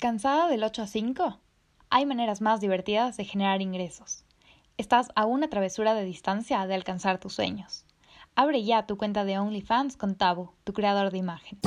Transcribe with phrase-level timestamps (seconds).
[0.00, 1.40] ¿Cansada del 8 a 5?
[1.90, 4.24] Hay maneras más divertidas de generar ingresos.
[4.78, 7.84] Estás a una travesura de distancia de alcanzar tus sueños.
[8.34, 11.58] Abre ya tu cuenta de OnlyFans con Tabo, tu creador de imagen.